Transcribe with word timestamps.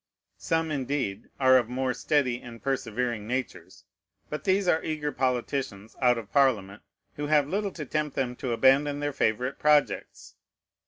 Some, 0.39 0.71
indeed, 0.71 1.29
are 1.39 1.59
of 1.59 1.69
more 1.69 1.93
steady 1.93 2.41
and 2.41 2.59
persevering 2.59 3.27
natures; 3.27 3.85
but 4.31 4.45
these 4.45 4.67
are 4.67 4.83
eager 4.83 5.11
politicians 5.11 5.95
out 6.01 6.17
of 6.17 6.31
Parliament, 6.33 6.81
who 7.17 7.27
have 7.27 7.47
little 7.47 7.69
to 7.73 7.85
tempt 7.85 8.15
them 8.15 8.35
to 8.37 8.51
abandon 8.51 8.99
their 8.99 9.13
favorite 9.13 9.59
projects. 9.59 10.33